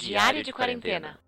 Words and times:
Diário 0.00 0.42
de 0.42 0.50
quarentena. 0.50 1.18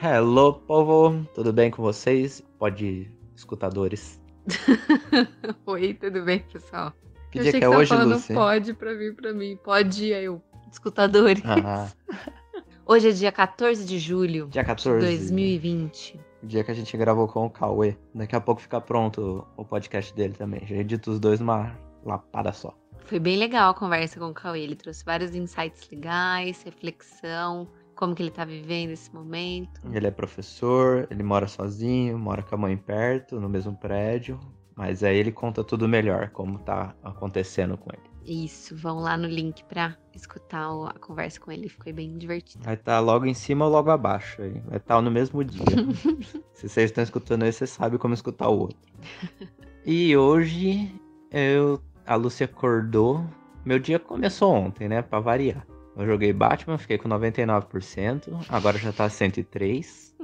Hello, 0.00 0.54
povo! 0.54 1.26
Tudo 1.34 1.52
bem 1.52 1.68
com 1.68 1.82
vocês? 1.82 2.40
Pode, 2.60 3.10
escutadores. 3.34 4.22
Oi, 5.66 5.94
tudo 5.94 6.22
bem, 6.22 6.44
pessoal? 6.52 6.92
Que 7.32 7.40
eu 7.40 7.42
dia 7.42 7.50
achei 7.50 7.60
que 7.60 7.66
é 7.66 7.68
você 7.68 7.76
hoje, 7.76 7.88
falando 7.88 8.14
Lucy? 8.14 8.34
pode 8.34 8.74
pra 8.74 8.94
vir 8.94 9.16
pra 9.16 9.32
mim. 9.34 9.58
Pode, 9.64 10.14
aí 10.14 10.26
eu. 10.26 10.40
Escutadores. 10.70 11.42
Ah, 11.44 11.90
Hoje 12.86 13.08
é 13.08 13.12
dia 13.12 13.32
14 13.32 13.84
de 13.84 13.98
julho 13.98 14.46
dia 14.46 14.62
de 14.62 14.68
14. 14.68 15.04
2020. 15.04 16.20
Dia 16.44 16.62
que 16.62 16.70
a 16.70 16.74
gente 16.74 16.96
gravou 16.96 17.26
com 17.26 17.46
o 17.46 17.50
Cauê. 17.50 17.96
Daqui 18.14 18.36
a 18.36 18.40
pouco 18.40 18.60
fica 18.60 18.80
pronto 18.80 19.44
o 19.56 19.64
podcast 19.64 20.14
dele 20.14 20.34
também. 20.34 20.64
Já 20.66 20.76
edito 20.76 21.10
os 21.10 21.18
dois 21.18 21.40
numa 21.40 21.76
lapada 22.04 22.52
só. 22.52 22.76
Foi 23.06 23.18
bem 23.18 23.36
legal 23.36 23.70
a 23.70 23.74
conversa 23.74 24.18
com 24.18 24.26
o 24.26 24.34
Cauê. 24.34 24.60
Ele 24.60 24.76
trouxe 24.76 25.04
vários 25.04 25.34
insights 25.34 25.88
legais, 25.90 26.62
reflexão, 26.62 27.68
como 27.94 28.14
que 28.14 28.22
ele 28.22 28.30
tá 28.30 28.44
vivendo 28.44 28.90
esse 28.90 29.12
momento. 29.14 29.80
Ele 29.92 30.06
é 30.06 30.10
professor, 30.10 31.06
ele 31.10 31.22
mora 31.22 31.46
sozinho, 31.46 32.18
mora 32.18 32.42
com 32.42 32.54
a 32.54 32.58
mãe 32.58 32.76
perto, 32.76 33.38
no 33.40 33.48
mesmo 33.48 33.76
prédio. 33.76 34.38
Mas 34.74 35.04
aí 35.04 35.16
ele 35.16 35.30
conta 35.30 35.62
tudo 35.62 35.88
melhor, 35.88 36.30
como 36.30 36.58
tá 36.58 36.94
acontecendo 37.02 37.76
com 37.76 37.90
ele. 37.92 38.14
Isso, 38.26 38.74
vão 38.74 39.00
lá 39.00 39.16
no 39.16 39.28
link 39.28 39.62
pra 39.64 39.96
escutar 40.14 40.66
a 40.88 40.98
conversa 40.98 41.38
com 41.38 41.52
ele. 41.52 41.68
Foi 41.68 41.92
bem 41.92 42.16
divertido. 42.16 42.64
Vai 42.64 42.74
estar 42.74 42.98
logo 43.00 43.26
em 43.26 43.34
cima 43.34 43.66
ou 43.66 43.70
logo 43.70 43.90
abaixo 43.90 44.40
aí. 44.40 44.60
Vai 44.66 44.78
estar 44.78 45.00
no 45.02 45.10
mesmo 45.10 45.44
dia. 45.44 45.62
Se 46.54 46.68
vocês 46.68 46.90
estão 46.90 47.04
escutando 47.04 47.44
esse, 47.44 47.58
você 47.58 47.66
sabe 47.66 47.98
como 47.98 48.14
escutar 48.14 48.48
o 48.48 48.58
outro. 48.58 48.78
E 49.84 50.16
hoje 50.16 50.90
eu. 51.30 51.80
A 52.06 52.14
Lúcia 52.14 52.44
acordou. 52.44 53.24
Meu 53.64 53.78
dia 53.78 53.98
começou 53.98 54.52
ontem, 54.52 54.88
né? 54.88 55.02
Pra 55.02 55.20
variar. 55.20 55.66
Eu 55.96 56.06
joguei 56.06 56.32
Batman, 56.32 56.76
fiquei 56.76 56.98
com 56.98 57.08
99%. 57.08 58.46
Agora 58.48 58.76
já 58.78 58.92
tá 58.92 59.08
103. 59.08 60.14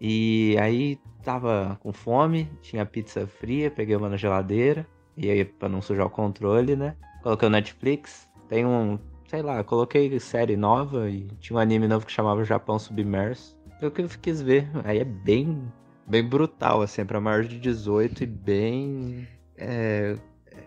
E 0.00 0.56
aí 0.60 0.98
tava 1.22 1.78
com 1.80 1.92
fome, 1.92 2.50
tinha 2.60 2.84
pizza 2.84 3.26
fria, 3.26 3.70
peguei 3.70 3.96
uma 3.96 4.08
na 4.08 4.16
geladeira. 4.16 4.86
E 5.16 5.30
aí, 5.30 5.44
pra 5.44 5.68
não 5.68 5.80
sujar 5.80 6.06
o 6.06 6.10
controle, 6.10 6.74
né? 6.74 6.96
Coloquei 7.22 7.46
o 7.46 7.50
Netflix. 7.50 8.28
Tem 8.48 8.66
um, 8.66 8.98
sei 9.28 9.42
lá, 9.42 9.62
coloquei 9.62 10.18
série 10.18 10.56
nova 10.56 11.08
e 11.08 11.28
tinha 11.40 11.56
um 11.56 11.60
anime 11.60 11.86
novo 11.86 12.04
que 12.04 12.12
chamava 12.12 12.44
Japão 12.44 12.78
Submerso. 12.78 13.56
Eu 13.80 13.90
que 13.90 14.02
eu 14.02 14.08
quis 14.20 14.42
ver. 14.42 14.68
Aí 14.84 14.98
é 14.98 15.04
bem, 15.04 15.72
bem 16.06 16.28
brutal, 16.28 16.82
assim, 16.82 17.04
pra 17.04 17.20
maior 17.20 17.44
de 17.44 17.58
18 17.58 18.24
e 18.24 18.26
bem. 18.26 19.28
É, 19.56 20.16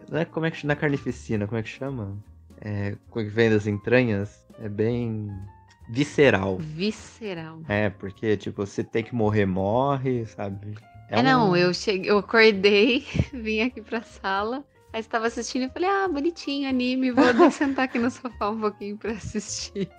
não 0.09 0.19
é 0.19 0.25
como 0.25 0.45
é 0.45 0.51
que 0.51 0.65
na 0.65 0.75
carnificina, 0.75 1.47
como 1.47 1.59
é 1.59 1.63
que 1.63 1.69
chama? 1.69 2.17
É, 2.61 2.95
como 3.09 3.25
é 3.25 3.29
que 3.29 3.35
vem 3.35 3.49
das 3.49 3.67
entranhas? 3.67 4.45
É 4.59 4.67
bem 4.67 5.31
visceral. 5.89 6.57
Visceral. 6.57 7.61
É, 7.67 7.89
porque, 7.89 8.35
tipo, 8.37 8.65
se 8.65 8.83
tem 8.83 9.03
que 9.03 9.13
morrer, 9.15 9.45
morre, 9.45 10.25
sabe? 10.25 10.75
É, 11.09 11.19
um- 11.19 11.23
não, 11.23 11.55
eu 11.55 11.73
cheguei, 11.73 12.09
eu 12.11 12.17
acordei, 12.17 13.05
vim 13.33 13.61
aqui 13.61 13.81
pra 13.81 14.01
sala, 14.01 14.65
aí 14.91 14.99
estava 14.99 15.27
assistindo 15.27 15.63
e 15.65 15.69
falei, 15.69 15.89
ah, 15.89 16.07
bonitinho, 16.07 16.67
anime, 16.67 17.11
vou 17.11 17.23
sentar 17.51 17.85
aqui 17.85 17.99
no 17.99 18.09
sofá 18.11 18.49
um 18.49 18.59
pouquinho 18.59 18.97
pra 18.97 19.11
assistir. 19.11 19.89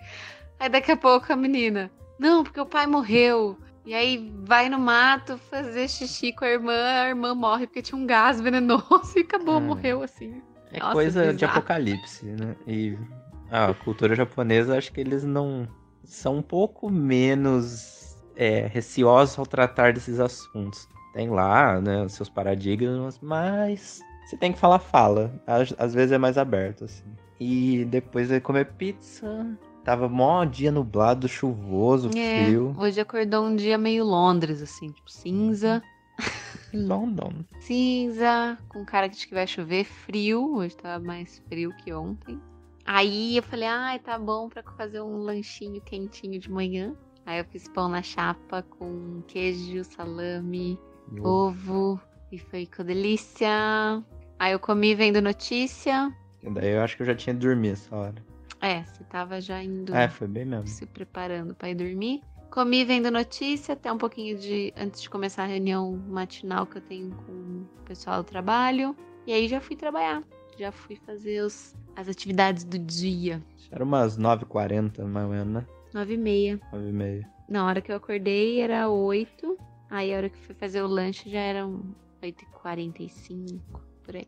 Aí 0.59 0.69
daqui 0.69 0.91
a 0.93 0.97
pouco 0.97 1.33
a 1.33 1.37
menina, 1.37 1.91
não, 2.19 2.43
porque 2.43 2.61
o 2.61 2.67
pai 2.67 2.87
morreu. 2.87 3.57
E 3.89 3.95
aí 3.95 4.31
vai 4.45 4.69
no 4.69 4.79
mato 4.79 5.39
fazer 5.51 5.89
xixi 5.89 6.31
com 6.31 6.45
a 6.45 6.49
irmã, 6.49 6.75
a 6.75 7.09
irmã 7.09 7.35
morre 7.35 7.67
porque 7.67 7.81
tinha 7.81 7.99
um 7.99 8.07
gás 8.07 8.39
venenoso 8.39 8.85
e 9.17 9.21
acabou, 9.21 9.57
Ah. 9.57 9.61
morreu 9.61 10.03
assim. 10.03 10.43
É 10.71 10.79
Nossa, 10.79 10.93
coisa 10.93 11.27
de 11.29 11.33
bizarro. 11.33 11.53
apocalipse, 11.59 12.27
né? 12.27 12.55
E 12.67 12.99
a 13.51 13.73
cultura 13.73 14.15
japonesa, 14.15 14.77
acho 14.77 14.93
que 14.93 15.01
eles 15.01 15.25
não. 15.25 15.67
são 16.05 16.37
um 16.37 16.43
pouco 16.43 16.91
menos 16.91 18.15
é, 18.37 18.67
receosos 18.67 19.39
ao 19.39 19.47
tratar 19.47 19.95
desses 19.95 20.21
assuntos. 20.21 20.87
Tem 21.15 21.31
lá, 21.31 21.81
né, 21.81 22.05
os 22.05 22.13
seus 22.13 22.29
paradigmas, 22.29 23.19
mas 23.23 24.01
você 24.27 24.37
tem 24.37 24.53
que 24.53 24.59
falar, 24.59 24.79
fala. 24.81 25.33
Às, 25.47 25.75
às 25.79 25.95
vezes 25.95 26.13
é 26.13 26.19
mais 26.19 26.37
aberto, 26.37 26.85
assim. 26.85 27.05
E 27.41 27.87
depois 27.87 28.29
de 28.29 28.39
comer 28.41 28.67
pizza, 28.73 29.47
tava 29.89 30.07
mó 30.07 30.45
dia 30.45 30.71
nublado, 30.71 31.27
chuvoso, 31.27 32.11
É, 32.15 32.45
frio. 32.45 32.75
hoje 32.77 33.01
acordou 33.01 33.43
um 33.47 33.57
dia 33.57 33.79
meio 33.79 34.05
Londres, 34.05 34.61
assim, 34.61 34.93
tipo 34.93 35.11
cinza. 35.11 35.83
London. 36.75 37.33
cinza, 37.61 38.59
com 38.69 38.85
cara 38.85 39.07
de 39.07 39.27
que 39.27 39.33
vai 39.33 39.47
chover, 39.47 39.85
frio. 39.85 40.57
Hoje 40.57 40.77
tá 40.77 40.99
mais 40.99 41.43
frio 41.49 41.73
que 41.79 41.91
ontem. 41.91 42.39
Aí 42.85 43.39
eu 43.39 43.43
falei, 43.43 43.67
ai, 43.67 43.99
tá 43.99 44.19
bom 44.19 44.51
pra 44.51 44.63
fazer 44.77 45.01
um 45.01 45.17
lanchinho 45.23 45.81
quentinho 45.81 46.39
de 46.39 46.51
manhã. 46.51 46.95
Aí 47.25 47.39
eu 47.39 47.45
fiz 47.47 47.67
pão 47.69 47.89
na 47.89 48.03
chapa 48.03 48.63
com 48.63 49.23
queijo, 49.27 49.85
salame, 49.85 50.79
ovo. 51.23 51.99
E 52.31 52.39
foi 52.39 52.67
com 52.67 52.85
delícia. 52.85 53.49
Aí 54.39 54.53
eu 54.53 54.59
comi 54.59 54.95
vendo 54.95 55.23
notícia. 55.23 56.15
E 56.43 56.51
Daí 56.51 56.73
eu 56.75 56.83
acho 56.83 56.95
que 56.95 57.03
eu 57.03 57.07
já 57.07 57.15
tinha 57.15 57.35
dormido 57.35 57.73
essa 57.73 57.97
hora. 57.97 58.29
É, 58.61 58.83
você 58.85 59.05
tava 59.05 59.41
já 59.41 59.63
indo 59.63 59.95
É, 59.95 60.09
foi 60.09 60.27
bem 60.27 60.45
mesmo. 60.45 60.67
se 60.67 60.85
preparando 60.87 61.55
pra 61.55 61.71
ir 61.71 61.75
dormir. 61.75 62.23
Comi 62.51 62.85
vendo 62.85 63.11
notícia, 63.11 63.75
até 63.75 63.93
um 63.93 63.99
pouquinho 63.99 64.39
de. 64.39 64.73
antes 64.77 65.03
de 65.03 65.11
começar 65.11 65.45
a 65.45 65.47
reunião 65.47 65.93
matinal 66.09 66.67
que 66.67 66.79
eu 66.79 66.83
tenho 66.83 67.11
com 67.15 67.33
o 67.33 67.83
pessoal 67.85 68.23
do 68.23 68.27
trabalho. 68.27 68.97
E 69.27 69.33
aí 69.33 69.47
já 69.49 69.61
fui 69.61 69.77
trabalhar. 69.77 70.23
Já 70.59 70.73
fui 70.73 70.97
fazer 70.97 71.43
os, 71.45 71.77
as 71.95 72.09
atividades 72.09 72.65
do 72.65 72.79
dia. 72.79 73.43
Era 73.71 73.85
umas 73.85 74.19
9h40, 74.19 75.05
mais 75.05 75.27
ou 75.27 75.33
menos, 75.33 75.53
né? 75.55 75.67
Nove 75.93 76.15
e 76.15 76.17
meia. 76.17 76.61
9h30. 76.73 77.27
Na 77.49 77.67
hora 77.67 77.81
que 77.83 77.93
eu 77.93 77.97
acordei 77.97 78.61
era 78.61 78.89
oito. 78.89 79.57
Aí 79.91 80.13
a 80.13 80.17
hora 80.17 80.29
que 80.31 80.39
fui 80.39 80.55
fazer 80.55 80.83
o 80.83 80.87
lanche 80.87 81.31
já 81.31 81.39
eram 81.41 81.83
8h45, 82.23 83.61
por 84.05 84.17
aí. 84.17 84.27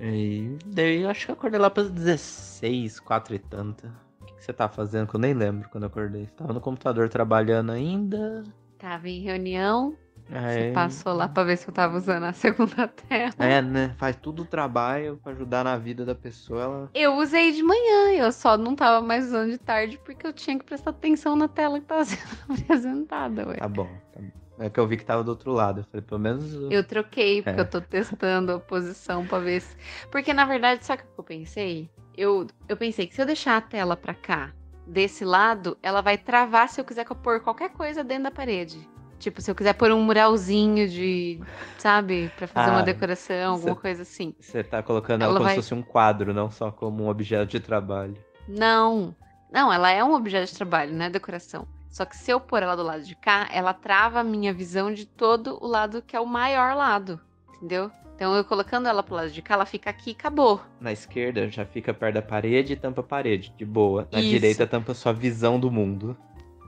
E 0.00 0.56
daí 0.66 1.02
eu 1.02 1.10
acho 1.10 1.26
que 1.26 1.30
eu 1.30 1.34
acordei 1.34 1.60
lá 1.60 1.70
para 1.70 1.84
16, 1.84 3.00
4 3.00 3.34
e 3.34 3.38
tanta. 3.38 3.88
O 4.20 4.24
que, 4.24 4.34
que 4.34 4.44
você 4.44 4.52
tá 4.52 4.68
fazendo? 4.68 5.08
Que 5.08 5.16
eu 5.16 5.20
nem 5.20 5.34
lembro 5.34 5.68
quando 5.68 5.84
eu 5.84 5.88
acordei. 5.88 6.26
Tava 6.36 6.52
no 6.52 6.60
computador 6.60 7.08
trabalhando 7.08 7.72
ainda. 7.72 8.42
Tava 8.78 9.08
em 9.08 9.20
reunião. 9.20 9.96
Aí... 10.30 10.68
Você 10.68 10.72
passou 10.72 11.12
lá 11.12 11.28
pra 11.28 11.44
ver 11.44 11.56
se 11.56 11.68
eu 11.68 11.74
tava 11.74 11.96
usando 11.96 12.24
a 12.24 12.32
segunda 12.32 12.88
tela. 12.88 13.34
É, 13.38 13.60
né? 13.60 13.94
Faz 13.98 14.16
tudo 14.16 14.42
o 14.42 14.46
trabalho 14.46 15.18
pra 15.22 15.32
ajudar 15.32 15.64
na 15.64 15.76
vida 15.76 16.04
da 16.04 16.14
pessoa. 16.14 16.62
Ela... 16.62 16.90
Eu 16.94 17.16
usei 17.16 17.52
de 17.52 17.62
manhã, 17.62 18.12
eu 18.16 18.32
só 18.32 18.56
não 18.56 18.74
tava 18.74 19.04
mais 19.04 19.26
usando 19.26 19.50
de 19.50 19.58
tarde 19.58 19.98
porque 20.04 20.26
eu 20.26 20.32
tinha 20.32 20.58
que 20.58 20.64
prestar 20.64 20.90
atenção 20.90 21.36
na 21.36 21.48
tela 21.48 21.80
que 21.80 21.86
tava 21.86 22.04
sendo 22.06 22.22
apresentada, 22.48 23.48
ué. 23.48 23.56
Tá 23.56 23.68
bom, 23.68 23.88
tá 24.12 24.20
bom. 24.20 24.41
É 24.58 24.68
que 24.68 24.78
eu 24.78 24.86
vi 24.86 24.96
que 24.96 25.04
tava 25.04 25.24
do 25.24 25.28
outro 25.30 25.50
lado. 25.52 25.80
Eu 25.80 25.84
falei, 25.84 26.02
pelo 26.02 26.20
menos. 26.20 26.52
Eu 26.70 26.84
troquei, 26.84 27.42
porque 27.42 27.58
É. 27.58 27.62
eu 27.62 27.68
tô 27.68 27.80
testando 27.80 28.52
a 28.52 28.60
posição 28.60 29.26
pra 29.26 29.38
ver 29.38 29.60
se. 29.60 29.74
Porque 30.10 30.32
na 30.32 30.44
verdade, 30.44 30.84
sabe 30.84 31.02
o 31.02 31.04
que 31.06 31.20
eu 31.20 31.24
pensei? 31.24 31.90
Eu, 32.16 32.46
eu 32.68 32.76
pensei 32.76 33.06
que 33.06 33.14
se 33.14 33.22
eu 33.22 33.26
deixar 33.26 33.56
a 33.56 33.60
tela 33.60 33.96
pra 33.96 34.12
cá, 34.14 34.52
desse 34.86 35.24
lado, 35.24 35.78
ela 35.82 36.00
vai 36.02 36.18
travar 36.18 36.68
se 36.68 36.80
eu 36.80 36.84
quiser 36.84 37.06
pôr 37.06 37.40
qualquer 37.40 37.70
coisa 37.70 38.04
dentro 38.04 38.24
da 38.24 38.30
parede. 38.30 38.86
Tipo, 39.18 39.40
se 39.40 39.50
eu 39.50 39.54
quiser 39.54 39.72
pôr 39.74 39.90
um 39.92 40.02
muralzinho 40.02 40.88
de, 40.88 41.40
sabe, 41.78 42.30
pra 42.36 42.46
fazer 42.48 42.70
Ah, 42.70 42.72
uma 42.74 42.82
decoração, 42.82 43.52
alguma 43.54 43.74
cê- 43.76 43.80
coisa 43.80 44.02
assim. 44.02 44.34
Você 44.38 44.64
tá 44.64 44.82
colocando 44.82 45.22
ela, 45.22 45.30
Ela 45.30 45.38
como 45.38 45.44
vai- 45.46 45.54
se 45.54 45.62
fosse 45.62 45.74
um 45.74 45.82
quadro, 45.82 46.34
não 46.34 46.50
só 46.50 46.70
como 46.72 47.04
um 47.04 47.08
objeto 47.08 47.46
de 47.50 47.60
trabalho. 47.60 48.16
Não. 48.48 49.14
Não, 49.50 49.72
ela 49.72 49.90
é 49.90 50.02
um 50.02 50.12
objeto 50.12 50.50
de 50.50 50.56
trabalho, 50.56 50.92
não 50.92 51.04
é 51.06 51.10
decoração. 51.10 51.66
Só 51.92 52.06
que 52.06 52.16
se 52.16 52.30
eu 52.30 52.40
pôr 52.40 52.62
ela 52.62 52.74
do 52.74 52.82
lado 52.82 53.02
de 53.04 53.14
cá, 53.14 53.46
ela 53.52 53.74
trava 53.74 54.20
a 54.20 54.24
minha 54.24 54.52
visão 54.52 54.92
de 54.92 55.06
todo 55.06 55.58
o 55.62 55.66
lado 55.66 56.00
que 56.00 56.16
é 56.16 56.20
o 56.20 56.26
maior 56.26 56.74
lado. 56.74 57.20
Entendeu? 57.56 57.90
Então 58.16 58.34
eu 58.34 58.44
colocando 58.44 58.88
ela 58.88 59.02
pro 59.02 59.14
lado 59.14 59.30
de 59.30 59.42
cá, 59.42 59.54
ela 59.54 59.66
fica 59.66 59.90
aqui 59.90 60.10
e 60.10 60.12
acabou. 60.14 60.60
Na 60.80 60.90
esquerda 60.90 61.48
já 61.50 61.66
fica 61.66 61.92
perto 61.92 62.14
da 62.14 62.22
parede 62.22 62.72
e 62.72 62.76
tampa 62.76 63.02
a 63.02 63.04
parede, 63.04 63.52
de 63.58 63.64
boa. 63.66 64.08
Na 64.10 64.20
Isso. 64.20 64.28
direita 64.30 64.66
tampa 64.66 64.94
sua 64.94 65.12
visão 65.12 65.60
do 65.60 65.70
mundo. 65.70 66.16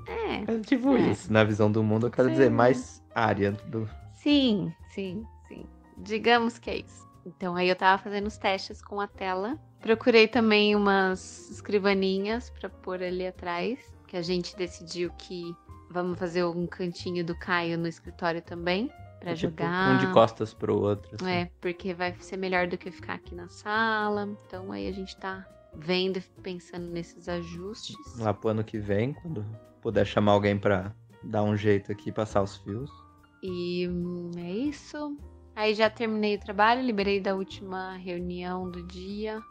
É. 0.06 0.52
É 0.52 0.58
tipo 0.60 0.94
É. 0.94 1.00
isso. 1.10 1.32
Na 1.32 1.42
visão 1.42 1.72
do 1.72 1.82
mundo 1.82 2.06
eu 2.06 2.10
quero 2.10 2.28
Sim. 2.28 2.34
dizer 2.34 2.50
mais 2.50 3.02
área 3.14 3.52
do. 3.52 3.88
Sim, 4.12 4.74
sim, 4.90 5.24
sim. 5.48 5.64
Digamos 5.96 6.58
que 6.58 6.68
é 6.68 6.76
isso. 6.76 7.08
Então 7.24 7.56
aí 7.56 7.68
eu 7.68 7.76
tava 7.76 8.02
fazendo 8.02 8.26
os 8.26 8.36
testes 8.36 8.82
com 8.82 9.00
a 9.00 9.06
tela. 9.06 9.58
Procurei 9.80 10.28
também 10.28 10.74
umas 10.76 11.50
escrivaninhas 11.50 12.50
pra 12.50 12.68
pôr 12.68 13.02
ali 13.02 13.26
atrás, 13.26 13.78
que 14.14 14.18
a 14.18 14.22
gente 14.22 14.56
decidiu 14.56 15.10
que 15.18 15.42
vamos 15.90 16.16
fazer 16.16 16.44
um 16.44 16.68
cantinho 16.68 17.24
do 17.24 17.36
Caio 17.36 17.76
no 17.76 17.88
escritório 17.88 18.40
também 18.40 18.88
pra 19.18 19.34
tipo, 19.34 19.50
jogar. 19.50 19.96
Um 19.96 20.06
de 20.06 20.12
costas 20.12 20.54
pro 20.54 20.80
outro. 20.80 21.16
assim. 21.16 21.28
É, 21.28 21.50
porque 21.60 21.92
vai 21.92 22.14
ser 22.20 22.36
melhor 22.36 22.68
do 22.68 22.78
que 22.78 22.92
ficar 22.92 23.14
aqui 23.14 23.34
na 23.34 23.48
sala. 23.48 24.28
Então 24.46 24.70
aí 24.70 24.86
a 24.86 24.92
gente 24.92 25.16
tá 25.16 25.44
vendo 25.74 26.18
e 26.18 26.22
pensando 26.42 26.86
nesses 26.92 27.28
ajustes. 27.28 27.96
Lá 28.20 28.32
pro 28.32 28.50
ano 28.50 28.62
que 28.62 28.78
vem, 28.78 29.14
quando 29.14 29.44
puder 29.82 30.06
chamar 30.06 30.30
alguém 30.30 30.56
pra 30.56 30.94
dar 31.24 31.42
um 31.42 31.56
jeito 31.56 31.90
aqui 31.90 32.10
e 32.10 32.12
passar 32.12 32.42
os 32.42 32.58
fios. 32.58 32.92
E 33.42 33.88
hum, 33.88 34.30
é 34.36 34.48
isso. 34.48 35.18
Aí 35.56 35.74
já 35.74 35.90
terminei 35.90 36.36
o 36.36 36.40
trabalho, 36.40 36.82
liberei 36.82 37.20
da 37.20 37.34
última 37.34 37.96
reunião 37.96 38.70
do 38.70 38.80
dia. 38.86 39.42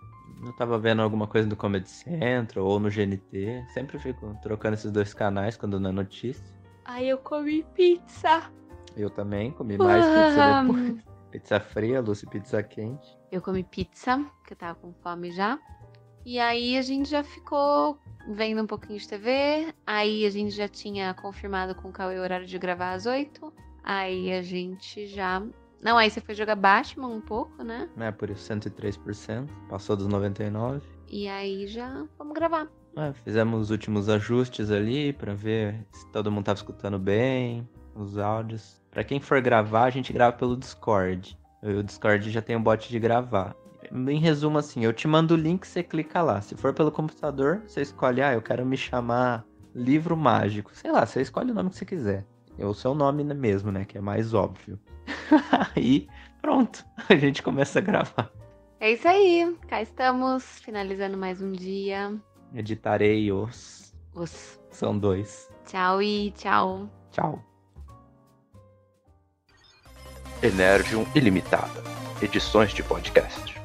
Eu 0.46 0.54
tava 0.54 0.78
vendo 0.78 1.02
alguma 1.02 1.28
coisa 1.28 1.48
no 1.48 1.56
Comedy 1.56 1.90
Central 1.90 2.66
ou 2.66 2.80
no 2.80 2.90
GNT. 2.90 3.66
Sempre 3.74 3.98
fico 4.00 4.38
trocando 4.42 4.76
esses 4.76 4.92
dois 4.92 5.14
canais 5.14 5.58
quando 5.58 5.80
não 5.80 5.90
é 5.90 5.94
notícia. 5.94 6.44
Aí 6.86 7.10
eu 7.10 7.18
comi 7.18 7.64
pizza. 7.74 8.52
Eu 8.96 9.10
também 9.10 9.52
comi 9.52 9.78
mais 9.78 10.06
pizza 10.06 10.62
depois. 10.62 11.14
Pizza 11.34 11.60
fria, 11.60 12.00
Lucy, 12.00 12.28
pizza 12.28 12.62
quente. 12.62 13.18
Eu 13.32 13.42
comi 13.42 13.64
pizza, 13.64 14.24
que 14.46 14.54
eu 14.54 14.58
tava 14.58 14.76
com 14.76 14.94
fome 15.02 15.32
já. 15.32 15.58
E 16.24 16.38
aí 16.38 16.78
a 16.78 16.82
gente 16.84 17.10
já 17.10 17.24
ficou 17.24 17.98
vendo 18.28 18.62
um 18.62 18.68
pouquinho 18.68 19.00
de 19.00 19.08
TV. 19.08 19.74
Aí 19.86 20.28
a 20.28 20.30
gente 20.30 20.52
já 20.52 20.68
tinha 20.68 21.12
confirmado 21.16 21.74
com 21.74 21.90
o 21.90 21.92
Cauê 21.92 22.20
o 22.20 22.22
horário 22.22 22.46
de 22.46 22.60
gravar 22.60 22.94
às 22.94 23.08
8. 23.08 23.52
Aí 23.84 24.32
a 24.32 24.44
gente 24.44 25.08
já. 25.08 25.42
Não, 25.84 25.98
aí 25.98 26.10
você 26.10 26.22
foi 26.22 26.34
jogar 26.34 26.56
Batman 26.56 27.10
um 27.10 27.20
pouco, 27.20 27.62
né? 27.62 27.90
É, 27.98 28.10
por 28.10 28.30
isso 28.30 28.52
103%. 28.52 29.50
Passou 29.70 29.98
dos 29.98 30.08
99%. 30.08 30.82
E 31.10 31.28
aí 31.28 31.68
já 31.68 32.06
vamos 32.18 32.34
gravar. 32.34 32.68
É, 32.96 33.12
fizemos 33.12 33.64
os 33.64 33.70
últimos 33.70 34.08
ajustes 34.08 34.72
ali 34.72 35.12
pra 35.12 35.34
ver 35.34 35.86
se 35.92 36.08
todo 36.12 36.32
mundo 36.32 36.46
tava 36.46 36.58
escutando 36.58 36.98
bem, 36.98 37.68
os 37.96 38.18
áudios. 38.18 38.82
Pra 38.90 39.04
quem 39.04 39.20
for 39.20 39.42
gravar, 39.42 39.84
a 39.84 39.90
gente 39.90 40.14
grava 40.14 40.38
pelo 40.38 40.56
Discord. 40.56 41.38
O 41.62 41.84
Discord 41.84 42.32
já 42.32 42.42
tem 42.42 42.56
um 42.56 42.64
bot 42.64 42.90
de 42.90 43.00
gravar. 43.00 43.56
Em 43.92 44.20
resumo, 44.20 44.58
assim, 44.58 44.86
eu 44.86 44.94
te 44.94 45.08
mando 45.08 45.34
o 45.34 45.38
link, 45.38 45.68
você 45.68 45.84
clica 45.84 46.22
lá. 46.22 46.42
Se 46.42 46.56
for 46.56 46.74
pelo 46.74 46.92
computador, 46.92 47.62
você 47.68 47.82
escolhe, 47.82 48.22
ah, 48.22 48.34
eu 48.34 48.42
quero 48.42 48.66
me 48.66 48.78
chamar 48.78 49.46
Livro 49.76 50.16
Mágico. 50.16 50.72
Sei 50.74 50.92
lá, 50.92 51.06
você 51.06 51.22
escolhe 51.22 51.52
o 51.52 51.54
nome 51.54 51.70
que 51.70 51.76
você 51.76 51.86
quiser. 51.86 52.26
É 52.58 52.66
o 52.66 52.74
seu 52.74 52.94
nome 52.94 53.24
mesmo, 53.24 53.72
né? 53.72 53.84
Que 53.86 53.98
é 53.98 54.02
mais 54.02 54.34
óbvio. 54.34 54.80
Aí, 55.76 56.08
pronto. 56.42 56.86
A 57.10 57.16
gente 57.16 57.42
começa 57.42 57.80
a 57.80 57.82
gravar. 57.82 58.32
É 58.80 58.92
isso 58.92 59.08
aí. 59.08 59.56
Cá 59.68 59.82
estamos, 59.82 60.44
finalizando 60.60 61.18
mais 61.18 61.42
um 61.42 61.52
dia. 61.52 62.14
Editarei 62.54 63.32
os. 63.32 63.94
Os. 64.14 64.60
São 64.70 64.98
dois. 64.98 65.50
Tchau 65.66 66.02
e 66.02 66.32
tchau. 66.32 66.90
Tchau. 67.12 67.42
Energium 70.42 71.06
Ilimitada. 71.16 71.82
Edições 72.22 72.74
de 72.74 72.84
podcast. 72.84 73.63